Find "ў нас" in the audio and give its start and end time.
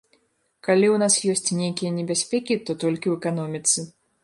0.93-1.17